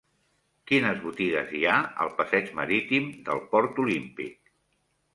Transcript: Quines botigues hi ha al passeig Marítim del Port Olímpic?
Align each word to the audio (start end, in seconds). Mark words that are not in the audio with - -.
Quines 0.71 1.01
botigues 1.03 1.53
hi 1.59 1.61
ha 1.73 1.77
al 2.07 2.11
passeig 2.23 2.51
Marítim 2.63 3.09
del 3.31 3.47
Port 3.55 3.87
Olímpic? 3.89 4.39